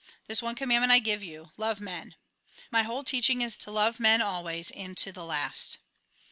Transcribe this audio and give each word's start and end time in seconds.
This 0.27 0.41
one 0.41 0.55
commandment 0.55 0.91
I 0.91 0.97
give 0.97 1.23
you: 1.23 1.51
Love 1.57 1.79
men. 1.79 2.15
My 2.71 2.81
whole 2.81 3.03
teaching 3.03 3.43
is, 3.43 3.55
to 3.57 3.69
love 3.69 3.99
men 3.99 4.19
always, 4.19 4.71
and 4.71 4.97
to 4.97 5.11
the 5.11 5.23
last." 5.25 5.77